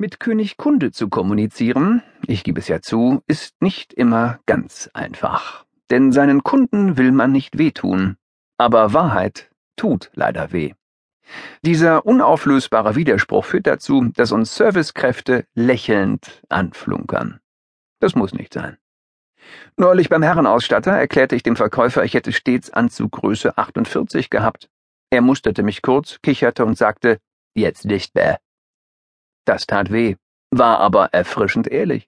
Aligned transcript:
Mit 0.00 0.20
König 0.20 0.56
Kunde 0.58 0.92
zu 0.92 1.08
kommunizieren, 1.08 2.04
ich 2.24 2.44
gebe 2.44 2.60
es 2.60 2.68
ja 2.68 2.80
zu, 2.80 3.20
ist 3.26 3.60
nicht 3.60 3.92
immer 3.92 4.38
ganz 4.46 4.88
einfach. 4.94 5.64
Denn 5.90 6.12
seinen 6.12 6.44
Kunden 6.44 6.96
will 6.96 7.10
man 7.10 7.32
nicht 7.32 7.58
wehtun. 7.58 8.16
Aber 8.58 8.92
Wahrheit 8.92 9.50
tut 9.74 10.12
leider 10.14 10.52
weh. 10.52 10.74
Dieser 11.62 12.06
unauflösbare 12.06 12.94
Widerspruch 12.94 13.44
führt 13.44 13.66
dazu, 13.66 14.04
dass 14.14 14.30
uns 14.30 14.54
Servicekräfte 14.54 15.46
lächelnd 15.56 16.44
anflunkern. 16.48 17.40
Das 17.98 18.14
muss 18.14 18.32
nicht 18.32 18.54
sein. 18.54 18.78
Neulich 19.76 20.08
beim 20.08 20.22
Herrenausstatter 20.22 20.92
erklärte 20.92 21.34
ich 21.34 21.42
dem 21.42 21.56
Verkäufer, 21.56 22.04
ich 22.04 22.14
hätte 22.14 22.30
stets 22.30 22.70
Anzuggröße 22.70 23.58
48 23.58 24.30
gehabt. 24.30 24.70
Er 25.10 25.22
musterte 25.22 25.64
mich 25.64 25.82
kurz, 25.82 26.20
kicherte 26.22 26.64
und 26.64 26.78
sagte, 26.78 27.18
jetzt 27.56 27.84
nicht 27.84 28.14
mehr. 28.14 28.38
Das 29.48 29.66
tat 29.66 29.90
weh, 29.90 30.16
war 30.50 30.78
aber 30.78 31.14
erfrischend 31.14 31.68
ehrlich. 31.68 32.06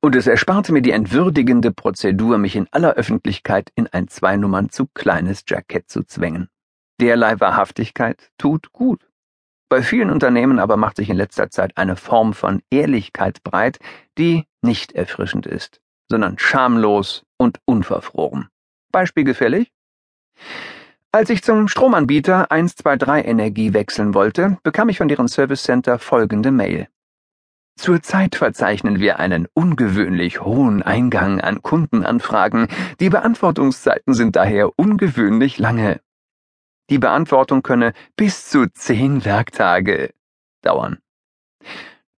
Und 0.00 0.14
es 0.14 0.28
ersparte 0.28 0.72
mir 0.72 0.82
die 0.82 0.92
entwürdigende 0.92 1.72
Prozedur, 1.72 2.38
mich 2.38 2.54
in 2.54 2.68
aller 2.70 2.92
Öffentlichkeit 2.94 3.72
in 3.74 3.88
ein 3.88 4.06
zwei 4.06 4.36
Nummern 4.36 4.70
zu 4.70 4.86
kleines 4.94 5.42
Jackett 5.48 5.90
zu 5.90 6.04
zwängen. 6.04 6.48
Derlei 7.00 7.40
Wahrhaftigkeit 7.40 8.30
tut 8.38 8.72
gut. 8.72 9.10
Bei 9.68 9.82
vielen 9.82 10.10
Unternehmen 10.10 10.60
aber 10.60 10.76
macht 10.76 10.98
sich 10.98 11.10
in 11.10 11.16
letzter 11.16 11.50
Zeit 11.50 11.76
eine 11.76 11.96
Form 11.96 12.34
von 12.34 12.62
Ehrlichkeit 12.70 13.42
breit, 13.42 13.80
die 14.16 14.44
nicht 14.62 14.92
erfrischend 14.92 15.44
ist, 15.44 15.80
sondern 16.08 16.38
schamlos 16.38 17.24
und 17.36 17.58
unverfroren. 17.64 18.46
Beispiel 18.92 19.24
gefällig? 19.24 19.72
Als 21.16 21.30
ich 21.30 21.42
zum 21.42 21.66
Stromanbieter 21.66 22.50
123 22.50 23.26
Energie 23.26 23.72
wechseln 23.72 24.12
wollte, 24.12 24.58
bekam 24.62 24.90
ich 24.90 24.98
von 24.98 25.08
deren 25.08 25.28
Service 25.28 25.62
Center 25.62 25.98
folgende 25.98 26.50
Mail. 26.50 26.88
Zurzeit 27.74 28.36
verzeichnen 28.36 29.00
wir 29.00 29.18
einen 29.18 29.48
ungewöhnlich 29.54 30.42
hohen 30.42 30.82
Eingang 30.82 31.40
an 31.40 31.62
Kundenanfragen. 31.62 32.68
Die 33.00 33.08
Beantwortungszeiten 33.08 34.12
sind 34.12 34.36
daher 34.36 34.78
ungewöhnlich 34.78 35.58
lange. 35.58 36.02
Die 36.90 36.98
Beantwortung 36.98 37.62
könne 37.62 37.94
bis 38.16 38.50
zu 38.50 38.66
zehn 38.66 39.24
Werktage 39.24 40.12
dauern. 40.60 40.98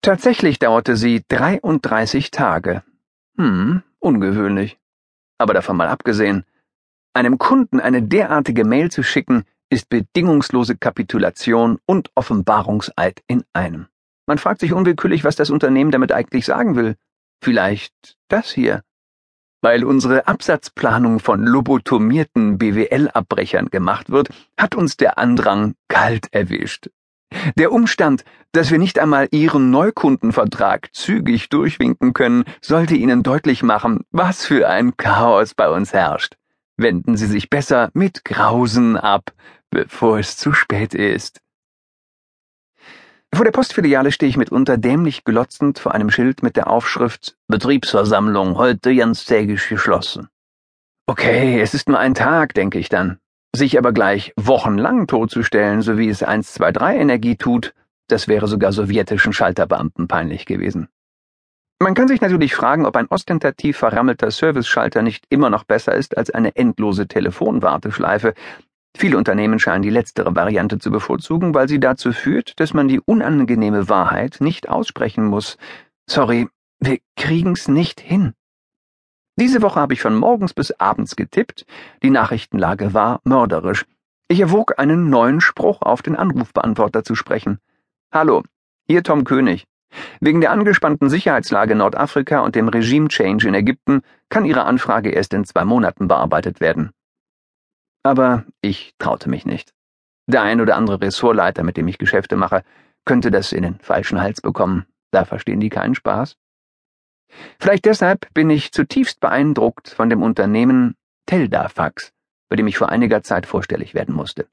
Tatsächlich 0.03 0.59
dauerte 0.59 0.97
sie 0.97 1.23
33 1.29 2.33
Tage. 2.33 2.83
Hm, 3.37 3.85
ungewöhnlich. 4.01 4.77
Aber 5.39 5.55
davon 5.55 5.77
mal 5.77 5.87
abgesehen, 5.87 6.45
einem 7.19 7.39
Kunden 7.39 7.81
eine 7.81 8.01
derartige 8.01 8.65
Mail 8.65 8.93
zu 8.93 9.03
schicken, 9.03 9.43
ist 9.71 9.89
bedingungslose 9.89 10.77
Kapitulation 10.77 11.79
und 11.85 12.13
Offenbarungseid 12.15 13.23
in 13.27 13.43
einem. 13.53 13.89
Man 14.27 14.39
fragt 14.39 14.61
sich 14.61 14.73
unwillkürlich, 14.73 15.25
was 15.25 15.35
das 15.35 15.51
Unternehmen 15.51 15.91
damit 15.91 16.13
eigentlich 16.13 16.47
sagen 16.47 16.77
will. 16.77 16.95
Vielleicht 17.43 18.17
das 18.29 18.53
hier. 18.53 18.83
Weil 19.61 19.83
unsere 19.83 20.29
Absatzplanung 20.29 21.19
von 21.19 21.45
lobotomierten 21.45 22.57
BWL-Abbrechern 22.57 23.67
gemacht 23.71 24.11
wird, 24.11 24.29
hat 24.57 24.77
uns 24.77 24.97
der 24.97 25.19
Andrang 25.19 25.75
kalt 25.89 26.33
erwischt. 26.33 26.89
Der 27.57 27.73
Umstand, 27.73 28.25
dass 28.53 28.71
wir 28.71 28.79
nicht 28.79 29.01
einmal 29.01 29.27
Ihren 29.33 29.71
Neukundenvertrag 29.71 30.95
zügig 30.95 31.49
durchwinken 31.49 32.13
können, 32.13 32.45
sollte 32.61 32.95
Ihnen 32.95 33.25
deutlich 33.25 33.65
machen, 33.65 34.05
was 34.13 34.47
für 34.47 34.69
ein 34.69 34.97
Chaos 34.97 35.55
bei 35.55 35.69
uns 35.69 35.93
herrscht. 35.93 36.37
Wenden 36.79 37.17
Sie 37.17 37.27
sich 37.27 37.51
besser 37.51 37.91
mit 37.93 38.25
Grausen 38.25 38.97
ab, 38.97 39.33
bevor 39.69 40.21
es 40.21 40.37
zu 40.37 40.53
spät 40.53 40.95
ist. 40.95 41.41
Vor 43.35 43.45
der 43.45 43.51
Postfiliale 43.51 44.13
stehe 44.13 44.31
ich 44.31 44.37
mitunter 44.37 44.79
dämlich 44.79 45.25
glotzend 45.25 45.81
vor 45.81 45.93
einem 45.93 46.09
Schild 46.09 46.43
mit 46.43 46.57
der 46.57 46.71
Aufschrift 46.71 47.37
Betriebsversammlung 47.49 48.57
heute 48.57 48.95
ganztägig 48.95 49.69
geschlossen. 49.69 50.29
Okay, 51.07 51.61
es 51.61 51.75
ist 51.75 51.89
nur 51.89 51.99
ein 51.99 52.15
Tag, 52.15 52.55
denke 52.55 52.79
ich 52.79 52.89
dann. 52.89 53.19
Sich 53.55 53.77
aber 53.77 53.93
gleich 53.93 54.33
wochenlang 54.37 55.09
totzustellen, 55.09 55.83
so 55.83 55.99
wie 55.99 56.09
es 56.09 56.23
123 56.23 57.01
Energie 57.01 57.37
tut, 57.37 57.75
das 58.07 58.29
wäre 58.29 58.47
sogar 58.47 58.73
sowjetischen 58.73 59.33
Schalterbeamten 59.33 60.07
peinlich 60.07 60.47
gewesen. 60.47 60.89
Man 61.81 61.95
kann 61.95 62.09
sich 62.09 62.21
natürlich 62.21 62.57
fragen, 62.57 62.87
ob 62.87 62.97
ein 62.97 63.07
ostentativ 63.07 63.77
verrammelter 63.77 64.33
Service-Schalter 64.33 65.03
nicht 65.03 65.25
immer 65.29 65.49
noch 65.49 65.63
besser 65.63 65.95
ist 65.95 66.17
als 66.17 66.31
eine 66.31 66.57
endlose 66.57 67.07
Telefonwarteschleife. 67.07 68.35
Viele 68.97 69.17
Unternehmen 69.17 69.61
scheinen 69.61 69.83
die 69.83 69.91
letztere 69.91 70.35
Variante 70.35 70.81
zu 70.81 70.91
bevorzugen, 70.91 71.55
weil 71.55 71.69
sie 71.69 71.79
dazu 71.79 72.13
führt, 72.13 72.59
dass 72.59 72.75
man 72.75 72.89
die 72.89 73.01
unangenehme 73.01 73.89
Wahrheit 73.89 74.39
nicht 74.41 74.69
aussprechen 74.69 75.25
muss. 75.25 75.57
Sorry, 76.11 76.49
wir 76.81 76.99
kriegen's 77.17 77.69
nicht 77.69 78.01
hin. 78.01 78.35
Diese 79.37 79.63
Woche 79.63 79.79
habe 79.79 79.95
ich 79.95 80.01
von 80.01 80.17
morgens 80.17 80.55
bis 80.55 80.73
abends 80.73 81.15
getippt. 81.15 81.65
Die 82.03 82.11
Nachrichtenlage 82.11 82.93
war 82.93 83.21
mörderisch. 83.23 83.85
Ich 84.27 84.41
erwog 84.41 84.81
einen 84.81 85.11
neuen 85.11 85.41
Spruch 85.41 85.81
auf 85.83 86.03
den 86.03 86.17
Anrufbeantworter 86.17 87.05
zu 87.05 87.15
sprechen. 87.15 87.61
Hallo, 88.11 88.43
hier 88.89 89.05
Tom 89.05 89.23
König. 89.23 89.65
Wegen 90.21 90.41
der 90.41 90.51
angespannten 90.51 91.09
Sicherheitslage 91.09 91.73
in 91.73 91.79
Nordafrika 91.79 92.41
und 92.41 92.55
dem 92.55 92.69
Regime-Change 92.69 93.49
in 93.49 93.55
Ägypten 93.55 94.03
kann 94.29 94.45
Ihre 94.45 94.65
Anfrage 94.65 95.11
erst 95.11 95.33
in 95.35 95.45
zwei 95.45 95.65
Monaten 95.65 96.09
bearbeitet 96.09 96.61
werden. 96.61 96.91
Aber 98.03 98.45
ich 98.61 98.95
traute 98.99 99.29
mich 99.29 99.47
nicht. 99.47 99.73
Der 100.27 100.43
ein 100.43 100.61
oder 100.61 100.77
andere 100.77 101.01
Ressortleiter, 101.01 101.63
mit 101.63 101.77
dem 101.77 101.89
ich 101.89 101.99
Geschäfte 101.99 102.37
mache, 102.37 102.63
könnte 103.05 103.31
das 103.31 103.53
in 103.53 103.63
den 103.63 103.79
falschen 103.81 104.21
Hals 104.21 104.41
bekommen. 104.41 104.87
Da 105.11 105.25
verstehen 105.25 105.61
die 105.61 105.71
keinen 105.71 105.95
Spaß. 105.95 106.37
Vielleicht 107.59 107.87
deshalb 107.87 108.33
bin 108.35 108.51
ich 108.51 108.73
zutiefst 108.73 109.21
beeindruckt 109.21 109.89
von 109.89 110.11
dem 110.11 110.23
Unternehmen 110.23 110.97
Teldafax, 111.27 112.13
bei 112.49 112.57
dem 112.57 112.67
ich 112.67 112.79
vor 112.79 112.91
einiger 112.91 113.23
Zeit 113.23 113.47
vorstellig 113.47 113.95
werden 113.95 114.15
musste. 114.15 114.49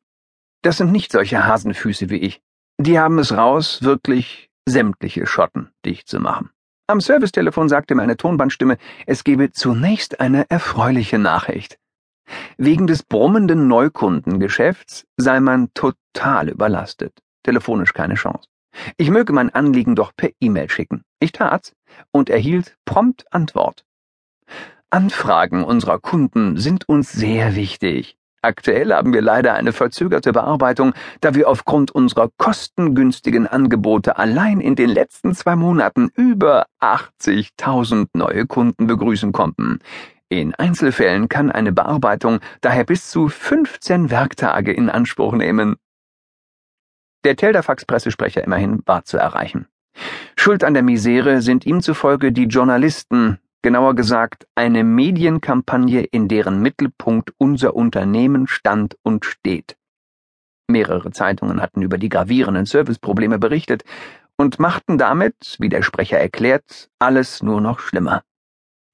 Das 0.62 0.78
sind 0.78 0.92
nicht 0.92 1.12
solche 1.12 1.46
Hasenfüße 1.46 2.10
wie 2.10 2.18
ich. 2.18 2.42
Die 2.78 3.00
haben 3.00 3.20
es 3.20 3.36
raus, 3.36 3.84
wirklich 3.84 4.50
sämtliche 4.66 5.26
Schotten 5.26 5.72
dicht 5.86 6.08
zu 6.08 6.20
machen. 6.20 6.50
Am 6.88 7.02
Servicetelefon 7.02 7.70
sagte 7.70 7.96
mir 7.96 8.04
eine 8.04 8.18
Tonbandstimme, 8.18 8.78
es 9.08 9.24
gebe 9.24 9.52
zunächst 9.52 10.20
eine 10.20 10.50
erfreuliche 10.50 11.18
Nachricht. 11.18 11.80
Wegen 12.58 12.88
des 12.88 13.04
brummenden 13.04 13.68
Neukundengeschäfts 13.68 15.06
sei 15.18 15.40
man 15.40 15.74
total 15.74 16.50
überlastet. 16.50 17.20
Telefonisch 17.44 17.94
keine 17.94 18.16
Chance. 18.16 18.50
Ich 18.98 19.10
möge 19.10 19.34
mein 19.34 19.54
Anliegen 19.54 19.96
doch 19.96 20.12
per 20.16 20.30
E-Mail 20.40 20.70
schicken. 20.70 21.04
Ich 21.20 21.32
tat's 21.32 21.74
und 22.12 22.30
erhielt 22.30 22.78
prompt 22.86 23.32
Antwort. 23.32 23.86
Anfragen 24.90 25.64
unserer 25.64 26.00
Kunden 26.00 26.58
sind 26.58 26.88
uns 26.88 27.12
sehr 27.12 27.56
wichtig. 27.56 28.18
Aktuell 28.46 28.94
haben 28.94 29.12
wir 29.12 29.24
leider 29.24 29.56
eine 29.56 29.74
verzögerte 29.74 30.32
Bearbeitung, 30.32 30.94
da 31.20 31.34
wir 31.34 31.50
aufgrund 31.50 31.90
unserer 31.90 32.30
kostengünstigen 32.38 33.48
Angebote 33.48 34.18
allein 34.20 34.62
in 34.62 34.76
den 34.76 34.92
letzten 34.92 35.34
zwei 35.34 35.56
Monaten 35.56 36.12
über 36.16 36.68
80.000 36.80 38.10
neue 38.14 38.46
Kunden 38.46 38.86
begrüßen 38.86 39.32
konnten. 39.32 39.80
In 40.30 40.54
Einzelfällen 40.54 41.28
kann 41.28 41.50
eine 41.50 41.72
Bearbeitung 41.72 42.40
daher 42.62 42.84
bis 42.84 43.10
zu 43.10 43.30
15 43.30 44.12
Werktage 44.12 44.72
in 44.72 44.92
Anspruch 44.92 45.34
nehmen. 45.34 45.78
Der 47.24 47.36
Telderfax-Pressesprecher 47.36 48.44
immerhin 48.44 48.84
war 48.86 49.06
zu 49.06 49.18
erreichen. 49.18 49.66
Schuld 50.36 50.64
an 50.64 50.76
der 50.76 50.84
Misere 50.84 51.42
sind 51.42 51.66
ihm 51.66 51.82
zufolge 51.82 52.32
die 52.32 52.46
Journalisten, 52.46 53.40
genauer 53.66 53.96
gesagt 53.96 54.46
eine 54.54 54.84
Medienkampagne, 54.84 56.04
in 56.04 56.28
deren 56.28 56.62
Mittelpunkt 56.62 57.34
unser 57.40 57.76
Unternehmen 57.76 58.48
stand 58.48 58.96
und 59.02 59.26
steht. 59.26 59.76
Mehrere 60.68 61.10
Zeitungen 61.10 61.60
hatten 61.60 61.82
über 61.82 61.98
die 61.98 62.10
gravierenden 62.10 62.68
Serviceprobleme 62.68 63.40
berichtet 63.40 63.84
und 64.38 64.60
machten 64.60 65.00
damit, 65.00 65.56
wie 65.58 65.70
der 65.70 65.82
Sprecher 65.82 66.20
erklärt, 66.20 66.92
alles 67.00 67.42
nur 67.42 67.60
noch 67.60 67.80
schlimmer. 67.80 68.22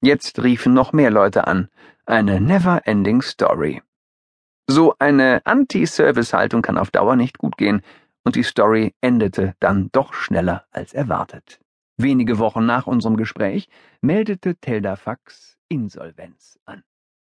Jetzt 0.00 0.42
riefen 0.42 0.72
noch 0.72 0.94
mehr 0.94 1.10
Leute 1.10 1.46
an. 1.46 1.68
Eine 2.06 2.40
never-ending 2.40 3.20
Story. 3.20 3.82
So 4.66 4.94
eine 4.98 5.42
Anti-Service-Haltung 5.44 6.62
kann 6.62 6.78
auf 6.78 6.90
Dauer 6.90 7.16
nicht 7.16 7.36
gut 7.36 7.58
gehen, 7.58 7.82
und 8.24 8.36
die 8.36 8.42
Story 8.42 8.94
endete 9.02 9.54
dann 9.60 9.90
doch 9.92 10.14
schneller 10.14 10.64
als 10.70 10.94
erwartet. 10.94 11.60
Wenige 12.02 12.38
Wochen 12.38 12.66
nach 12.66 12.88
unserem 12.88 13.16
Gespräch 13.16 13.68
meldete 14.00 14.56
Teldafax 14.56 15.56
Insolvenz 15.68 16.58
an. 16.64 16.82